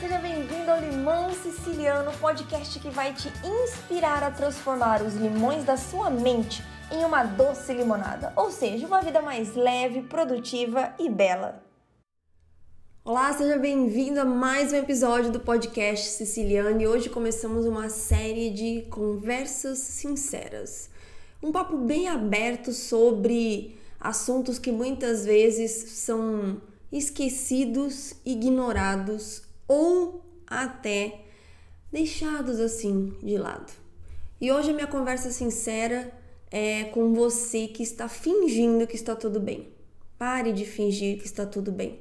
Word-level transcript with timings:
seja 0.00 0.18
bem-vindo 0.18 0.68
ao 0.68 0.80
Limão 0.80 1.32
Siciliano, 1.32 2.10
podcast 2.18 2.80
que 2.80 2.90
vai 2.90 3.14
te 3.14 3.30
inspirar 3.44 4.24
a 4.24 4.30
transformar 4.30 5.02
os 5.02 5.14
limões 5.14 5.62
da 5.62 5.76
sua 5.76 6.10
mente 6.10 6.64
em 6.90 7.04
uma 7.04 7.22
doce 7.22 7.72
limonada, 7.72 8.32
ou 8.34 8.50
seja, 8.50 8.88
uma 8.88 9.00
vida 9.00 9.22
mais 9.22 9.54
leve, 9.54 10.02
produtiva 10.02 10.92
e 10.98 11.08
bela. 11.08 11.62
Olá, 13.04 13.32
seja 13.34 13.56
bem-vindo 13.56 14.20
a 14.20 14.24
mais 14.24 14.72
um 14.72 14.76
episódio 14.76 15.30
do 15.30 15.38
podcast 15.38 16.10
Siciliano 16.10 16.80
e 16.80 16.88
hoje 16.88 17.08
começamos 17.08 17.64
uma 17.64 17.88
série 17.88 18.50
de 18.50 18.82
conversas 18.90 19.78
sinceras. 19.78 20.90
Um 21.40 21.52
papo 21.52 21.76
bem 21.76 22.08
aberto 22.08 22.72
sobre 22.72 23.78
assuntos 24.00 24.58
que 24.58 24.72
muitas 24.72 25.24
vezes 25.24 25.70
são 25.90 26.60
esquecidos, 26.90 28.14
ignorados 28.26 29.53
ou 29.66 30.24
até 30.46 31.20
deixados 31.92 32.58
assim 32.60 33.14
de 33.22 33.36
lado. 33.38 33.72
E 34.40 34.50
hoje 34.50 34.70
a 34.70 34.74
minha 34.74 34.86
conversa 34.86 35.30
sincera 35.30 36.12
é 36.50 36.84
com 36.84 37.14
você 37.14 37.66
que 37.68 37.82
está 37.82 38.08
fingindo 38.08 38.86
que 38.86 38.96
está 38.96 39.14
tudo 39.14 39.40
bem. 39.40 39.68
Pare 40.18 40.52
de 40.52 40.64
fingir 40.64 41.18
que 41.18 41.26
está 41.26 41.46
tudo 41.46 41.72
bem. 41.72 42.00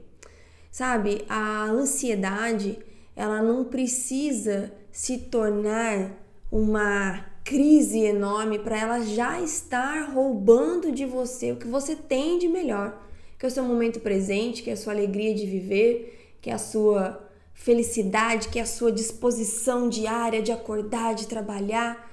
Sabe, 0.72 1.24
a 1.30 1.66
ansiedade, 1.66 2.80
ela 3.16 3.42
não 3.42 3.66
precisa 3.66 4.74
se 4.92 5.18
tornar 5.20 6.20
uma 6.52 7.26
crise 7.44 8.00
enorme 8.00 8.60
para 8.60 8.80
ela 8.80 9.00
já 9.02 9.42
estar 9.42 10.12
roubando 10.12 10.92
de 10.92 11.06
você 11.06 11.52
o 11.52 11.58
que 11.58 11.68
você 11.68 11.96
tem 11.96 12.40
de 12.40 12.48
melhor, 12.48 13.02
que 13.38 13.46
é 13.46 13.50
o 13.50 13.52
seu 13.52 13.64
momento 13.64 14.00
presente, 14.00 14.64
que 14.64 14.70
é 14.70 14.74
a 14.74 14.78
sua 14.78 14.94
alegria 14.94 15.34
de 15.36 15.46
viver, 15.46 16.38
que 16.42 16.50
é 16.50 16.54
a 16.54 16.58
sua 16.58 17.22
felicidade, 17.54 18.50
que 18.50 18.60
é 18.60 18.62
a 18.62 18.66
sua 18.66 18.92
disposição 18.92 19.88
diária 19.88 20.42
de 20.42 20.52
acordar, 20.52 21.16
de 21.16 21.28
trabalhar, 21.28 22.12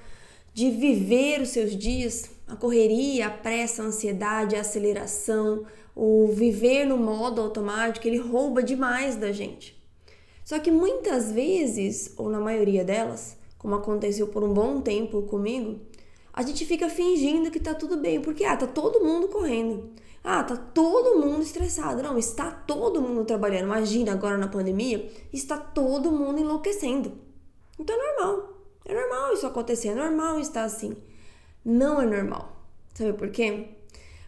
de 0.53 0.69
viver 0.69 1.41
os 1.41 1.49
seus 1.49 1.75
dias, 1.75 2.29
a 2.47 2.55
correria, 2.55 3.27
a 3.27 3.31
pressa, 3.31 3.81
a 3.81 3.85
ansiedade, 3.85 4.55
a 4.55 4.61
aceleração, 4.61 5.65
o 5.95 6.27
viver 6.27 6.85
no 6.85 6.97
modo 6.97 7.41
automático, 7.41 8.07
ele 8.07 8.17
rouba 8.17 8.63
demais 8.63 9.15
da 9.15 9.31
gente. 9.31 9.79
Só 10.43 10.59
que 10.59 10.71
muitas 10.71 11.31
vezes, 11.31 12.13
ou 12.17 12.29
na 12.29 12.39
maioria 12.39 12.83
delas, 12.83 13.37
como 13.57 13.75
aconteceu 13.75 14.27
por 14.27 14.43
um 14.43 14.53
bom 14.53 14.81
tempo 14.81 15.21
comigo, 15.23 15.79
a 16.33 16.41
gente 16.43 16.65
fica 16.65 16.89
fingindo 16.89 17.51
que 17.51 17.59
tá 17.59 17.73
tudo 17.73 17.97
bem, 17.97 18.21
porque 18.21 18.43
ah, 18.43 18.57
tá 18.57 18.67
todo 18.67 19.03
mundo 19.03 19.27
correndo. 19.27 19.91
Ah, 20.23 20.43
tá 20.43 20.55
todo 20.55 21.19
mundo 21.19 21.41
estressado. 21.41 22.03
Não, 22.03 22.17
está 22.17 22.51
todo 22.51 23.01
mundo 23.01 23.25
trabalhando. 23.25 23.63
Imagina 23.63 24.11
agora 24.11 24.37
na 24.37 24.47
pandemia, 24.47 25.11
está 25.33 25.57
todo 25.57 26.11
mundo 26.11 26.39
enlouquecendo. 26.39 27.13
Então 27.79 27.95
é 27.95 28.15
normal. 28.15 28.61
É 28.85 28.93
normal 28.93 29.33
isso 29.33 29.47
acontecer, 29.47 29.89
é 29.89 29.95
normal 29.95 30.39
estar 30.39 30.63
assim. 30.63 30.95
Não 31.63 32.01
é 32.01 32.05
normal. 32.05 32.65
Sabe 32.93 33.13
por 33.13 33.29
quê? 33.29 33.69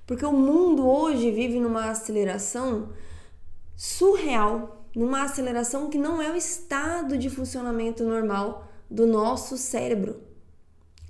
Porque 0.05 0.25
o 0.25 0.31
mundo 0.31 0.87
hoje 0.87 1.31
vive 1.31 1.59
numa 1.59 1.89
aceleração 1.89 2.89
surreal, 3.75 4.85
numa 4.95 5.23
aceleração 5.23 5.89
que 5.89 5.97
não 5.97 6.21
é 6.21 6.31
o 6.31 6.35
estado 6.35 7.17
de 7.17 7.29
funcionamento 7.29 8.03
normal 8.03 8.67
do 8.89 9.07
nosso 9.07 9.57
cérebro. 9.57 10.21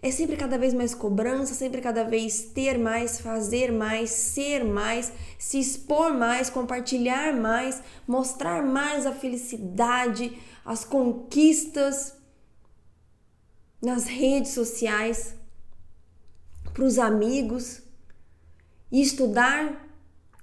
É 0.04 0.12
sempre 0.12 0.36
cada 0.36 0.58
vez 0.58 0.74
mais 0.74 0.94
cobrança, 0.94 1.54
sempre 1.54 1.80
cada 1.80 2.04
vez 2.04 2.42
ter 2.54 2.78
mais, 2.78 3.22
fazer 3.22 3.72
mais, 3.72 4.10
ser 4.10 4.62
mais, 4.66 5.14
se 5.40 5.58
expor 5.58 6.14
mais, 6.14 6.50
compartilhar 6.50 7.34
mais, 7.34 7.82
mostrar 8.06 8.62
mais 8.62 9.06
a 9.06 9.14
felicidade, 9.14 10.38
as 10.66 10.84
conquistas 10.84 12.18
nas 13.82 14.04
redes 14.04 14.52
sociais, 14.52 15.36
para 16.74 16.84
os 16.84 17.00
amigos, 17.00 17.82
e 18.92 19.02
estudar 19.02 19.88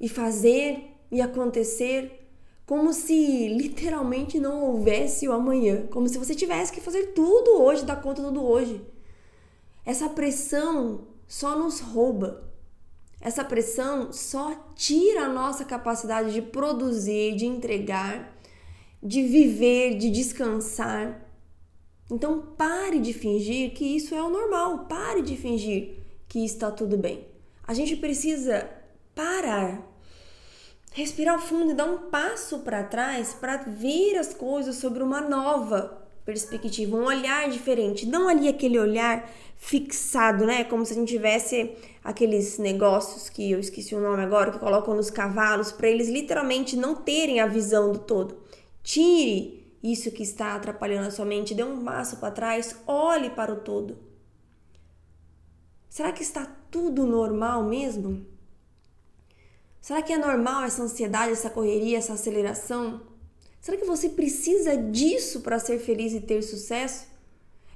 e 0.00 0.08
fazer 0.08 0.96
e 1.12 1.20
acontecer 1.20 2.26
como 2.64 2.94
se 2.94 3.48
literalmente 3.48 4.40
não 4.40 4.64
houvesse 4.64 5.28
o 5.28 5.32
amanhã, 5.32 5.86
como 5.88 6.08
se 6.08 6.16
você 6.16 6.34
tivesse 6.34 6.72
que 6.72 6.80
fazer 6.80 7.08
tudo 7.08 7.60
hoje, 7.60 7.84
dar 7.84 8.00
conta 8.00 8.22
tudo 8.22 8.42
hoje. 8.42 8.80
Essa 9.90 10.08
pressão 10.08 11.08
só 11.26 11.58
nos 11.58 11.80
rouba. 11.80 12.48
Essa 13.20 13.42
pressão 13.42 14.12
só 14.12 14.54
tira 14.76 15.22
a 15.22 15.28
nossa 15.28 15.64
capacidade 15.64 16.32
de 16.32 16.40
produzir, 16.40 17.34
de 17.34 17.44
entregar, 17.44 18.38
de 19.02 19.24
viver, 19.24 19.98
de 19.98 20.08
descansar. 20.08 21.28
Então 22.08 22.54
pare 22.56 23.00
de 23.00 23.12
fingir 23.12 23.72
que 23.72 23.84
isso 23.84 24.14
é 24.14 24.22
o 24.22 24.30
normal, 24.30 24.86
pare 24.86 25.22
de 25.22 25.36
fingir 25.36 25.96
que 26.28 26.44
está 26.44 26.70
tudo 26.70 26.96
bem. 26.96 27.26
A 27.66 27.74
gente 27.74 27.96
precisa 27.96 28.70
parar 29.12 29.90
respirar 30.92 31.40
fundo 31.40 31.72
e 31.72 31.74
dar 31.74 31.86
um 31.86 32.10
passo 32.10 32.60
para 32.60 32.84
trás 32.84 33.34
para 33.34 33.56
ver 33.56 34.16
as 34.16 34.32
coisas 34.34 34.76
sobre 34.76 35.02
uma 35.02 35.20
nova 35.20 35.99
perspectiva, 36.32 36.96
um 36.96 37.04
olhar 37.04 37.48
diferente, 37.50 38.06
não 38.06 38.28
ali 38.28 38.48
aquele 38.48 38.78
olhar 38.78 39.30
fixado, 39.56 40.46
né? 40.46 40.64
Como 40.64 40.84
se 40.86 40.92
a 40.92 40.96
gente 40.96 41.08
tivesse 41.08 41.76
aqueles 42.02 42.58
negócios 42.58 43.28
que 43.28 43.50
eu 43.50 43.60
esqueci 43.60 43.94
o 43.94 44.00
nome 44.00 44.22
agora, 44.22 44.50
que 44.50 44.58
colocam 44.58 44.94
nos 44.94 45.10
cavalos 45.10 45.70
para 45.70 45.88
eles 45.88 46.08
literalmente 46.08 46.76
não 46.76 46.94
terem 46.94 47.41
a 47.41 47.46
visão 47.46 47.92
do 47.92 47.98
todo. 47.98 48.42
Tire 48.82 49.60
isso 49.82 50.10
que 50.10 50.22
está 50.22 50.54
atrapalhando 50.54 51.08
a 51.08 51.10
sua 51.10 51.24
mente, 51.24 51.54
dê 51.54 51.62
um 51.62 51.84
passo 51.84 52.16
para 52.18 52.30
trás, 52.30 52.76
olhe 52.86 53.30
para 53.30 53.52
o 53.52 53.60
todo. 53.60 53.98
Será 55.88 56.12
que 56.12 56.22
está 56.22 56.47
tudo 56.70 57.04
normal 57.04 57.64
mesmo? 57.64 58.24
Será 59.80 60.02
que 60.02 60.12
é 60.12 60.18
normal 60.18 60.64
essa 60.64 60.82
ansiedade, 60.82 61.32
essa 61.32 61.50
correria, 61.50 61.98
essa 61.98 62.12
aceleração? 62.12 63.09
Será 63.60 63.76
que 63.76 63.84
você 63.84 64.09
precisa 64.09 64.75
disso 64.75 65.41
para 65.41 65.59
ser 65.59 65.78
feliz 65.78 66.15
e 66.15 66.21
ter 66.21 66.41
sucesso? 66.43 67.06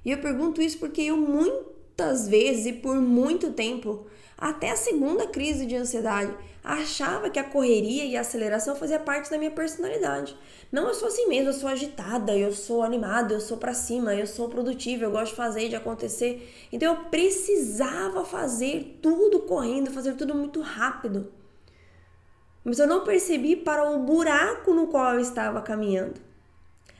E 0.03 0.11
eu 0.11 0.19
pergunto 0.19 0.63
isso 0.63 0.79
porque 0.79 1.03
eu 1.03 1.17
muitas 1.17 2.27
vezes 2.27 2.67
e 2.67 2.73
por 2.73 2.97
muito 2.97 3.53
tempo, 3.53 4.07
até 4.37 4.71
a 4.71 4.77
segunda 4.77 5.27
crise 5.27 5.67
de 5.67 5.77
ansiedade, 5.77 6.35
achava 6.63 7.29
que 7.29 7.39
a 7.39 7.45
correria 7.45 8.07
e 8.07 8.17
a 8.17 8.23
aceleração 8.23 8.75
fazia 8.75 8.99
parte 8.99 9.31
da 9.31 9.37
minha 9.37 9.51
personalidade. 9.51 10.35
Não, 10.73 10.89
eu 10.89 10.95
sou 10.95 11.09
assim 11.09 11.29
mesmo, 11.29 11.51
eu 11.51 11.53
sou 11.53 11.69
agitada, 11.69 12.35
eu 12.35 12.53
sou 12.53 12.83
animada, 12.83 13.35
eu 13.35 13.41
sou 13.41 13.59
para 13.59 13.75
cima, 13.75 14.15
eu 14.15 14.27
sou 14.27 14.49
produtiva, 14.49 15.05
eu 15.05 15.11
gosto 15.11 15.33
de 15.33 15.37
fazer, 15.37 15.69
de 15.69 15.77
acontecer. 15.77 16.51
Então 16.73 16.95
eu 16.95 17.05
precisava 17.11 18.25
fazer 18.25 18.99
tudo 19.03 19.41
correndo, 19.41 19.91
fazer 19.91 20.15
tudo 20.15 20.35
muito 20.35 20.63
rápido 20.63 21.31
mas 22.65 22.79
eu 22.79 22.87
não 22.87 23.05
percebi 23.05 23.55
para 23.55 23.91
o 23.91 24.03
buraco 24.03 24.73
no 24.73 24.87
qual 24.87 25.15
eu 25.15 25.21
estava 25.21 25.61
caminhando. 25.61 26.21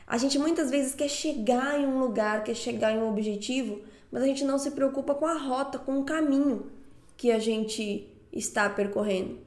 A 0.05 0.17
gente 0.17 0.37
muitas 0.37 0.69
vezes 0.69 0.93
quer 0.93 1.09
chegar 1.09 1.79
em 1.79 1.87
um 1.87 1.99
lugar, 1.99 2.43
quer 2.43 2.55
chegar 2.55 2.91
em 2.91 2.99
um 2.99 3.09
objetivo, 3.09 3.81
mas 4.11 4.21
a 4.21 4.27
gente 4.27 4.43
não 4.43 4.59
se 4.59 4.71
preocupa 4.71 5.15
com 5.15 5.25
a 5.25 5.37
rota, 5.37 5.79
com 5.79 5.99
o 5.99 6.03
caminho 6.03 6.71
que 7.17 7.31
a 7.31 7.39
gente 7.39 8.07
está 8.31 8.69
percorrendo. 8.69 9.39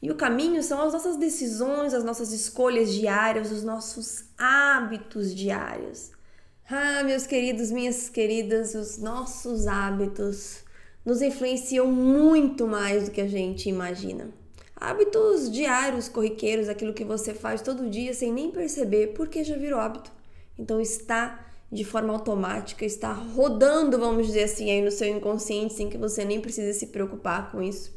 E 0.00 0.10
o 0.10 0.14
caminho 0.14 0.62
são 0.62 0.80
as 0.80 0.94
nossas 0.94 1.18
decisões, 1.18 1.92
as 1.92 2.02
nossas 2.02 2.32
escolhas 2.32 2.94
diárias, 2.94 3.52
os 3.52 3.62
nossos 3.62 4.24
hábitos 4.38 5.34
diários. 5.34 6.12
Ah, 6.70 7.02
meus 7.02 7.26
queridos, 7.26 7.70
minhas 7.70 8.08
queridas, 8.08 8.74
os 8.74 8.96
nossos 8.96 9.66
hábitos 9.66 10.64
nos 11.04 11.20
influenciam 11.20 11.86
muito 11.86 12.66
mais 12.66 13.04
do 13.04 13.10
que 13.10 13.20
a 13.20 13.28
gente 13.28 13.68
imagina. 13.68 14.39
Hábitos 14.80 15.52
diários, 15.52 16.08
corriqueiros, 16.08 16.66
aquilo 16.66 16.94
que 16.94 17.04
você 17.04 17.34
faz 17.34 17.60
todo 17.60 17.90
dia 17.90 18.14
sem 18.14 18.32
nem 18.32 18.50
perceber, 18.50 19.08
porque 19.08 19.44
já 19.44 19.54
virou 19.54 19.78
hábito. 19.78 20.10
Então 20.58 20.80
está 20.80 21.46
de 21.70 21.84
forma 21.84 22.14
automática, 22.14 22.84
está 22.84 23.12
rodando, 23.12 23.98
vamos 23.98 24.26
dizer 24.26 24.44
assim, 24.44 24.70
aí 24.70 24.80
no 24.80 24.90
seu 24.90 25.06
inconsciente, 25.14 25.74
sem 25.74 25.90
que 25.90 25.98
você 25.98 26.24
nem 26.24 26.40
precise 26.40 26.78
se 26.78 26.86
preocupar 26.86 27.52
com 27.52 27.62
isso. 27.62 27.92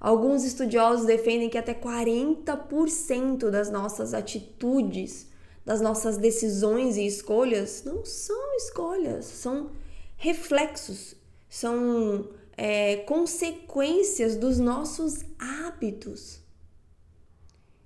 Alguns 0.00 0.44
estudiosos 0.44 1.04
defendem 1.04 1.50
que 1.50 1.58
até 1.58 1.74
40% 1.74 3.50
das 3.50 3.68
nossas 3.68 4.14
atitudes, 4.14 5.26
das 5.66 5.80
nossas 5.80 6.16
decisões 6.16 6.96
e 6.96 7.04
escolhas 7.04 7.82
não 7.84 8.04
são 8.04 8.56
escolhas, 8.56 9.24
são 9.24 9.70
reflexos, 10.16 11.16
são 11.48 12.28
é, 12.58 12.96
consequências 12.96 14.34
dos 14.36 14.58
nossos 14.58 15.24
hábitos. 15.38 16.40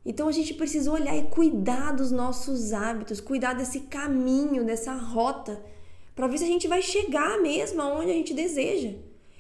Então 0.05 0.27
a 0.27 0.33
gente 0.33 0.55
precisa 0.55 0.91
olhar 0.91 1.15
e 1.15 1.25
cuidar 1.25 1.93
dos 1.93 2.11
nossos 2.11 2.73
hábitos, 2.73 3.21
cuidar 3.21 3.53
desse 3.53 3.81
caminho, 3.81 4.65
dessa 4.65 4.95
rota, 4.95 5.63
para 6.17 6.27
ver 6.27 6.39
se 6.39 6.45
a 6.45 6.49
gente 6.49 6.67
vai 6.67 6.81
chegar 6.81 7.39
mesmo 7.41 7.83
aonde 7.83 8.11
a 8.11 8.15
gente 8.15 8.33
deseja. 8.33 8.95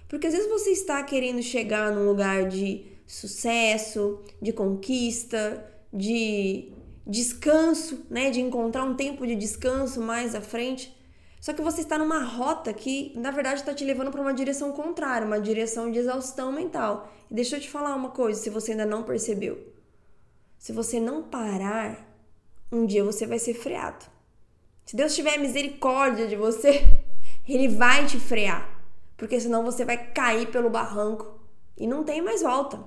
Porque 0.06 0.26
às 0.26 0.34
vezes 0.34 0.50
você 0.50 0.70
está 0.70 1.02
querendo 1.02 1.43
chegar 1.43 1.90
num 1.90 2.06
lugar 2.06 2.46
de 2.46 2.84
sucesso, 3.06 4.20
de 4.40 4.52
conquista, 4.52 5.67
de 5.90 6.73
descanso, 7.06 8.06
né, 8.11 8.31
de 8.31 8.40
encontrar 8.40 8.84
um 8.84 8.94
tempo 8.94 9.26
de 9.26 9.34
descanso 9.34 10.00
mais 10.02 10.34
à 10.34 10.43
frente. 10.43 10.94
Só 11.43 11.53
que 11.53 11.61
você 11.61 11.81
está 11.81 11.99
numa 11.99 12.23
rota 12.23 12.73
que, 12.73 13.12
na 13.19 13.33
verdade, 13.33 13.59
está 13.59 13.75
te 13.75 13.85
levando 13.85 14.12
para 14.12 14.21
uma 14.21 14.33
direção 14.33 14.71
contrária, 14.71 15.27
uma 15.27 15.41
direção 15.41 15.91
de 15.91 15.99
exaustão 15.99 16.53
mental. 16.53 17.12
E 17.29 17.35
deixa 17.35 17.56
eu 17.56 17.61
te 17.61 17.69
falar 17.69 17.97
uma 17.97 18.11
coisa, 18.11 18.41
se 18.41 18.49
você 18.49 18.71
ainda 18.71 18.87
não 18.87 19.03
percebeu. 19.03 19.59
Se 20.56 20.71
você 20.73 21.00
não 21.00 21.25
parar, 21.25 22.09
um 22.71 22.87
dia 22.87 23.03
você 23.03 23.27
vai 23.27 23.41
ser 23.41 23.55
freado. 23.55 24.06
Se 24.87 24.94
Deus 24.94 25.17
tiver 25.17 25.37
misericórdia 25.37 26.29
de 26.29 26.37
você, 26.37 26.87
Ele 27.49 27.67
vai 27.67 28.06
te 28.06 28.21
frear. 28.21 28.81
Porque 29.17 29.41
senão 29.41 29.65
você 29.65 29.85
vai 29.85 30.12
cair 30.12 30.47
pelo 30.47 30.71
barranco 30.71 31.41
e 31.77 31.89
não 31.89 32.05
tem 32.05 32.23
mais 32.23 32.43
volta. 32.43 32.79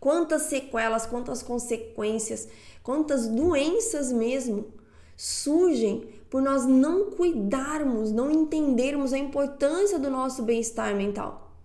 Quantas 0.00 0.42
sequelas, 0.42 1.06
quantas 1.06 1.40
consequências, 1.40 2.48
quantas 2.82 3.28
doenças 3.28 4.10
mesmo 4.10 4.72
surgem 5.16 6.17
por 6.30 6.42
nós 6.42 6.66
não 6.66 7.10
cuidarmos, 7.10 8.12
não 8.12 8.30
entendermos 8.30 9.12
a 9.12 9.18
importância 9.18 9.98
do 9.98 10.10
nosso 10.10 10.42
bem-estar 10.42 10.94
mental. 10.94 11.56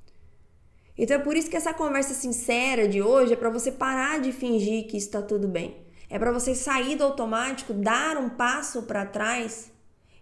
Então 0.97 1.17
é 1.17 1.19
por 1.19 1.35
isso 1.35 1.49
que 1.49 1.57
essa 1.57 1.73
conversa 1.73 2.13
sincera 2.13 2.87
de 2.87 3.01
hoje 3.01 3.33
é 3.33 3.35
para 3.35 3.49
você 3.49 3.71
parar 3.71 4.21
de 4.21 4.31
fingir 4.31 4.87
que 4.87 4.97
está 4.97 5.21
tudo 5.21 5.47
bem. 5.47 5.83
É 6.09 6.19
para 6.19 6.31
você 6.31 6.53
sair 6.53 6.95
do 6.95 7.03
automático, 7.03 7.73
dar 7.73 8.17
um 8.17 8.29
passo 8.29 8.83
para 8.83 9.05
trás 9.05 9.71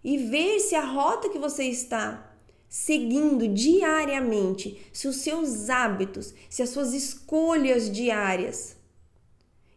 e 0.03 0.17
ver 0.17 0.59
se 0.59 0.73
a 0.73 0.85
rota 0.85 1.29
que 1.29 1.37
você 1.37 1.65
está 1.65 2.31
seguindo 2.69 3.49
diariamente, 3.49 4.81
se 4.93 5.05
os 5.05 5.17
seus 5.17 5.69
hábitos, 5.69 6.33
se 6.49 6.63
as 6.63 6.69
suas 6.69 6.93
escolhas 6.93 7.91
diárias 7.91 8.77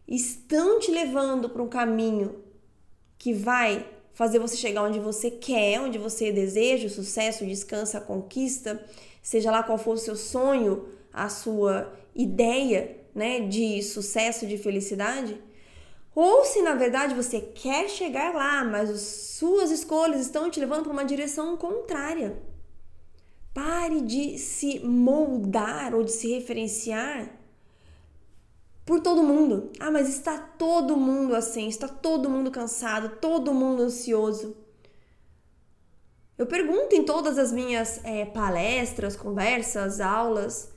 estão 0.07 0.79
te 0.79 0.91
levando 0.91 1.49
para 1.49 1.61
um 1.61 1.67
caminho 1.67 2.41
que 3.17 3.33
vai 3.33 3.85
fazer 4.15 4.39
você 4.39 4.55
chegar 4.55 4.81
onde 4.81 4.97
você 4.97 5.29
quer, 5.29 5.79
onde 5.81 5.97
você 5.97 6.31
deseja, 6.31 6.87
o 6.87 6.89
sucesso, 6.89 7.43
o 7.43 7.47
descanso, 7.47 7.97
a 7.97 8.01
conquista, 8.01 8.83
seja 9.21 9.51
lá 9.51 9.61
qual 9.61 9.77
for 9.77 9.95
o 9.95 9.97
seu 9.97 10.15
sonho, 10.15 10.87
a 11.13 11.27
sua 11.27 11.93
ideia, 12.15 12.97
né, 13.13 13.41
de 13.41 13.83
sucesso, 13.83 14.47
de 14.47 14.57
felicidade, 14.57 15.37
ou 16.15 16.45
se 16.45 16.61
na 16.61 16.75
verdade 16.75 17.13
você 17.13 17.41
quer 17.41 17.89
chegar 17.89 18.33
lá, 18.33 18.63
mas 18.63 18.89
as 18.89 19.01
suas 19.01 19.69
escolhas 19.69 20.21
estão 20.21 20.49
te 20.49 20.61
levando 20.61 20.83
para 20.83 20.93
uma 20.93 21.03
direção 21.03 21.57
contrária. 21.57 22.41
Pare 23.53 23.99
de 23.99 24.37
se 24.37 24.79
moldar 24.79 25.93
ou 25.93 26.03
de 26.03 26.11
se 26.11 26.33
referenciar 26.33 27.34
por 28.85 28.99
todo 29.01 29.23
mundo. 29.23 29.71
Ah, 29.79 29.91
mas 29.91 30.07
está 30.07 30.37
todo 30.37 30.95
mundo 30.95 31.35
assim, 31.35 31.67
está 31.67 31.87
todo 31.87 32.29
mundo 32.29 32.51
cansado, 32.51 33.17
todo 33.19 33.53
mundo 33.53 33.83
ansioso. 33.83 34.55
Eu 36.37 36.45
pergunto 36.45 36.95
em 36.95 37.03
todas 37.03 37.37
as 37.37 37.51
minhas 37.51 37.99
é, 38.03 38.25
palestras, 38.25 39.15
conversas, 39.15 39.99
aulas, 39.99 40.69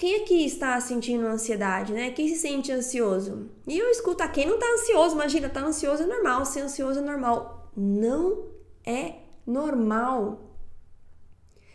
quem 0.00 0.22
aqui 0.22 0.46
está 0.46 0.80
sentindo 0.80 1.26
ansiedade, 1.26 1.92
né? 1.92 2.10
Quem 2.12 2.26
se 2.26 2.36
sente 2.36 2.72
ansioso? 2.72 3.50
E 3.66 3.78
eu 3.78 3.90
escuto, 3.90 4.22
ah, 4.22 4.28
quem 4.28 4.46
não 4.46 4.54
está 4.54 4.66
ansioso, 4.72 5.14
imagina, 5.14 5.50
tá 5.50 5.60
ansioso 5.60 6.04
é 6.04 6.06
normal, 6.06 6.46
ser 6.46 6.60
ansioso 6.60 7.00
é 7.00 7.02
normal. 7.02 7.70
Não 7.76 8.46
é 8.82 9.16
normal. 9.46 10.56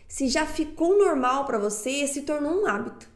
Se 0.08 0.26
já 0.26 0.44
ficou 0.44 0.98
normal 0.98 1.44
para 1.44 1.56
você, 1.56 2.04
se 2.08 2.22
tornou 2.22 2.62
um 2.62 2.66
hábito. 2.66 3.08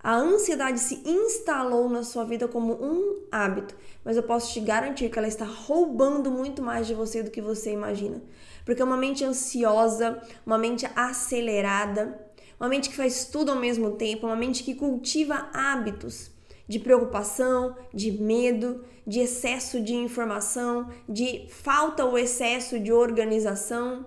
A 0.00 0.14
ansiedade 0.14 0.78
se 0.78 1.02
instalou 1.04 1.88
na 1.88 2.04
sua 2.04 2.24
vida 2.24 2.46
como 2.46 2.72
um 2.74 3.22
hábito, 3.32 3.74
mas 4.04 4.16
eu 4.16 4.22
posso 4.22 4.52
te 4.52 4.60
garantir 4.60 5.10
que 5.10 5.18
ela 5.18 5.26
está 5.26 5.44
roubando 5.44 6.30
muito 6.30 6.62
mais 6.62 6.86
de 6.86 6.94
você 6.94 7.22
do 7.22 7.30
que 7.30 7.40
você 7.40 7.72
imagina. 7.72 8.22
Porque 8.64 8.82
uma 8.82 8.96
mente 8.96 9.24
ansiosa, 9.24 10.22
uma 10.46 10.56
mente 10.56 10.88
acelerada, 10.94 12.16
uma 12.60 12.68
mente 12.68 12.90
que 12.90 12.96
faz 12.96 13.24
tudo 13.24 13.50
ao 13.50 13.58
mesmo 13.58 13.92
tempo, 13.92 14.26
uma 14.26 14.36
mente 14.36 14.62
que 14.62 14.74
cultiva 14.74 15.48
hábitos 15.52 16.30
de 16.68 16.78
preocupação, 16.78 17.74
de 17.92 18.12
medo, 18.12 18.84
de 19.06 19.20
excesso 19.20 19.80
de 19.80 19.94
informação, 19.94 20.88
de 21.08 21.46
falta 21.48 22.04
ou 22.04 22.16
excesso 22.16 22.78
de 22.78 22.92
organização, 22.92 24.06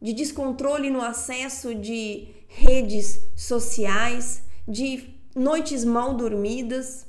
de 0.00 0.12
descontrole 0.12 0.90
no 0.90 1.00
acesso 1.00 1.74
de 1.74 2.28
redes 2.48 3.20
sociais 3.36 4.42
de 4.66 5.14
noites 5.34 5.84
mal 5.84 6.14
dormidas, 6.14 7.06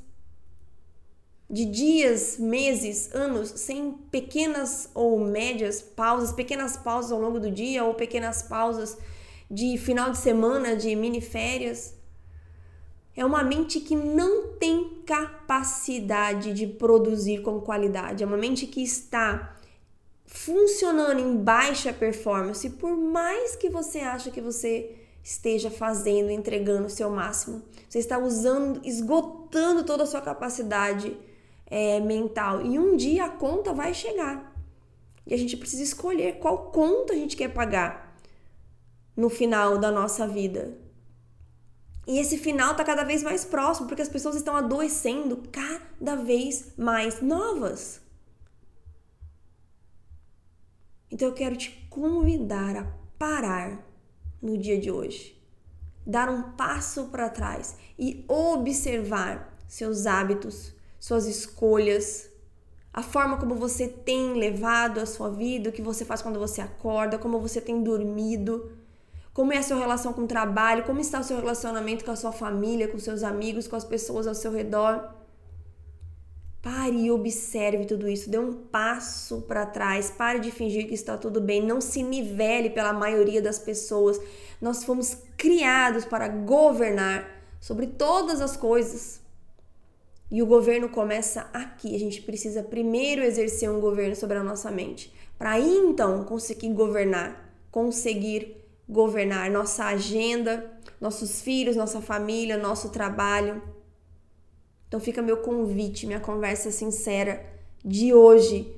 de 1.48 1.66
dias, 1.66 2.38
meses, 2.38 3.14
anos 3.14 3.50
sem 3.50 3.92
pequenas 4.10 4.88
ou 4.94 5.18
médias 5.18 5.82
pausas, 5.82 6.32
pequenas 6.32 6.76
pausas 6.78 7.12
ao 7.12 7.20
longo 7.20 7.38
do 7.38 7.50
dia 7.50 7.84
ou 7.84 7.92
pequenas 7.92 8.42
pausas 8.42 8.96
de 9.50 9.76
final 9.76 10.10
de 10.10 10.16
semana, 10.16 10.74
de 10.74 10.96
mini 10.96 11.20
férias. 11.20 11.94
É 13.14 13.22
uma 13.22 13.44
mente 13.44 13.80
que 13.80 13.94
não 13.94 14.54
tem 14.54 15.02
capacidade 15.04 16.54
de 16.54 16.66
produzir 16.66 17.42
com 17.42 17.60
qualidade. 17.60 18.22
É 18.22 18.26
uma 18.26 18.38
mente 18.38 18.66
que 18.66 18.82
está 18.82 19.58
funcionando 20.24 21.20
em 21.20 21.36
baixa 21.36 21.92
performance, 21.92 22.70
por 22.70 22.96
mais 22.96 23.54
que 23.54 23.68
você 23.68 23.98
acha 23.98 24.30
que 24.30 24.40
você 24.40 24.96
esteja 25.22 25.70
fazendo, 25.70 26.30
entregando 26.30 26.86
o 26.86 26.90
seu 26.90 27.10
máximo. 27.10 27.62
Você 27.88 27.98
está 27.98 28.18
usando, 28.18 28.80
esgotando 28.84 29.84
toda 29.84 30.02
a 30.02 30.06
sua 30.06 30.20
capacidade 30.20 31.16
é, 31.66 32.00
mental. 32.00 32.64
E 32.64 32.78
um 32.78 32.96
dia 32.96 33.26
a 33.26 33.30
conta 33.30 33.72
vai 33.72 33.94
chegar. 33.94 34.52
E 35.26 35.32
a 35.32 35.36
gente 35.36 35.56
precisa 35.56 35.82
escolher 35.82 36.38
qual 36.38 36.70
conta 36.72 37.12
a 37.12 37.16
gente 37.16 37.36
quer 37.36 37.48
pagar 37.48 38.16
no 39.16 39.28
final 39.28 39.78
da 39.78 39.90
nossa 39.90 40.26
vida. 40.26 40.76
E 42.06 42.18
esse 42.18 42.36
final 42.36 42.72
está 42.72 42.84
cada 42.84 43.04
vez 43.04 43.22
mais 43.22 43.44
próximo, 43.44 43.86
porque 43.86 44.02
as 44.02 44.08
pessoas 44.08 44.34
estão 44.34 44.56
adoecendo 44.56 45.42
cada 45.52 46.16
vez 46.16 46.72
mais 46.76 47.20
novas. 47.20 48.00
Então 51.10 51.28
eu 51.28 51.34
quero 51.34 51.56
te 51.56 51.70
convidar 51.88 52.76
a 52.76 52.84
parar 53.18 53.91
no 54.42 54.58
dia 54.58 54.78
de 54.78 54.90
hoje. 54.90 55.40
Dar 56.04 56.28
um 56.28 56.42
passo 56.52 57.04
para 57.04 57.30
trás 57.30 57.76
e 57.98 58.24
observar 58.26 59.56
seus 59.68 60.04
hábitos, 60.04 60.74
suas 60.98 61.26
escolhas, 61.26 62.28
a 62.92 63.02
forma 63.02 63.38
como 63.38 63.54
você 63.54 63.88
tem 63.88 64.34
levado 64.34 65.00
a 65.00 65.06
sua 65.06 65.30
vida, 65.30 65.70
o 65.70 65.72
que 65.72 65.80
você 65.80 66.04
faz 66.04 66.20
quando 66.20 66.38
você 66.38 66.60
acorda, 66.60 67.18
como 67.18 67.38
você 67.40 67.60
tem 67.60 67.82
dormido, 67.82 68.72
como 69.32 69.52
é 69.52 69.58
a 69.58 69.62
sua 69.62 69.78
relação 69.78 70.12
com 70.12 70.22
o 70.22 70.26
trabalho, 70.26 70.84
como 70.84 71.00
está 71.00 71.20
o 71.20 71.24
seu 71.24 71.38
relacionamento 71.38 72.04
com 72.04 72.10
a 72.10 72.16
sua 72.16 72.32
família, 72.32 72.88
com 72.88 72.98
seus 72.98 73.22
amigos, 73.22 73.66
com 73.66 73.76
as 73.76 73.84
pessoas 73.84 74.26
ao 74.26 74.34
seu 74.34 74.52
redor. 74.52 75.21
Pare 76.62 76.96
e 76.96 77.10
observe 77.10 77.86
tudo 77.86 78.08
isso, 78.08 78.30
dê 78.30 78.38
um 78.38 78.52
passo 78.52 79.42
para 79.42 79.66
trás, 79.66 80.10
pare 80.10 80.38
de 80.38 80.52
fingir 80.52 80.86
que 80.86 80.94
está 80.94 81.18
tudo 81.18 81.40
bem, 81.40 81.60
não 81.60 81.80
se 81.80 82.04
nivele 82.04 82.70
pela 82.70 82.92
maioria 82.92 83.42
das 83.42 83.58
pessoas. 83.58 84.20
Nós 84.60 84.84
fomos 84.84 85.16
criados 85.36 86.04
para 86.04 86.28
governar 86.28 87.28
sobre 87.60 87.88
todas 87.88 88.40
as 88.40 88.56
coisas. 88.56 89.20
E 90.30 90.40
o 90.40 90.46
governo 90.46 90.88
começa 90.88 91.50
aqui. 91.52 91.96
A 91.96 91.98
gente 91.98 92.22
precisa 92.22 92.62
primeiro 92.62 93.22
exercer 93.22 93.68
um 93.68 93.80
governo 93.80 94.14
sobre 94.14 94.38
a 94.38 94.42
nossa 94.44 94.70
mente, 94.70 95.12
para 95.36 95.58
então 95.58 96.22
conseguir 96.22 96.72
governar, 96.72 97.56
conseguir 97.72 98.56
governar 98.88 99.50
nossa 99.50 99.86
agenda, 99.86 100.70
nossos 101.00 101.42
filhos, 101.42 101.74
nossa 101.74 102.00
família, 102.00 102.56
nosso 102.56 102.90
trabalho 102.90 103.60
então 104.92 105.00
fica 105.00 105.22
meu 105.22 105.38
convite, 105.38 106.06
minha 106.06 106.20
conversa 106.20 106.70
sincera 106.70 107.42
de 107.82 108.12
hoje, 108.12 108.70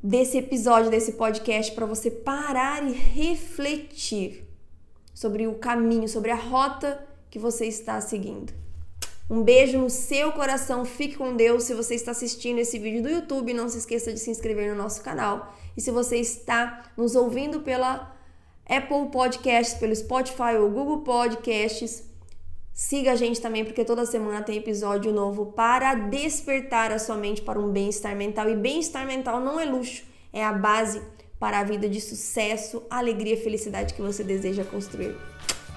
desse 0.00 0.38
episódio, 0.38 0.88
desse 0.88 1.14
podcast, 1.14 1.72
para 1.72 1.84
você 1.84 2.12
parar 2.12 2.88
e 2.88 2.92
refletir 2.92 4.46
sobre 5.12 5.48
o 5.48 5.54
caminho, 5.54 6.08
sobre 6.08 6.30
a 6.30 6.36
rota 6.36 7.04
que 7.28 7.40
você 7.40 7.66
está 7.66 8.00
seguindo. 8.00 8.52
Um 9.28 9.42
beijo 9.42 9.76
no 9.78 9.90
seu 9.90 10.30
coração, 10.30 10.84
fique 10.84 11.16
com 11.16 11.34
Deus. 11.34 11.64
Se 11.64 11.74
você 11.74 11.96
está 11.96 12.12
assistindo 12.12 12.60
esse 12.60 12.78
vídeo 12.78 13.02
do 13.02 13.10
YouTube, 13.10 13.52
não 13.52 13.68
se 13.68 13.78
esqueça 13.78 14.12
de 14.12 14.20
se 14.20 14.30
inscrever 14.30 14.70
no 14.70 14.80
nosso 14.80 15.02
canal. 15.02 15.56
E 15.76 15.80
se 15.80 15.90
você 15.90 16.18
está 16.18 16.84
nos 16.96 17.16
ouvindo 17.16 17.62
pela 17.62 18.16
Apple 18.64 19.10
Podcasts, 19.10 19.76
pelo 19.76 19.96
Spotify 19.96 20.54
ou 20.56 20.70
Google 20.70 21.00
Podcasts, 21.00 22.04
Siga 22.76 23.12
a 23.12 23.16
gente 23.16 23.40
também, 23.40 23.64
porque 23.64 23.86
toda 23.86 24.04
semana 24.04 24.42
tem 24.42 24.58
episódio 24.58 25.10
novo 25.10 25.46
para 25.46 25.94
despertar 25.94 26.92
a 26.92 26.98
sua 26.98 27.16
mente 27.16 27.40
para 27.40 27.58
um 27.58 27.72
bem-estar 27.72 28.14
mental. 28.14 28.50
E 28.50 28.54
bem-estar 28.54 29.06
mental 29.06 29.40
não 29.40 29.58
é 29.58 29.64
luxo, 29.64 30.04
é 30.30 30.44
a 30.44 30.52
base 30.52 31.00
para 31.40 31.60
a 31.60 31.64
vida 31.64 31.88
de 31.88 32.02
sucesso, 32.02 32.82
alegria 32.90 33.32
e 33.32 33.42
felicidade 33.42 33.94
que 33.94 34.02
você 34.02 34.22
deseja 34.22 34.62
construir. 34.62 35.16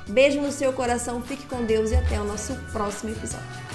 Beijo 0.10 0.42
no 0.42 0.52
seu 0.52 0.74
coração, 0.74 1.22
fique 1.22 1.48
com 1.48 1.64
Deus 1.64 1.92
e 1.92 1.96
até 1.96 2.20
o 2.20 2.26
nosso 2.26 2.54
próximo 2.74 3.14
episódio. 3.14 3.69